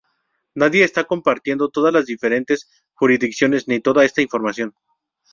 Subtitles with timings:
[0.55, 4.73] Nadie está compartiendo todas las diferentes jurisdicciones ni toda esta información.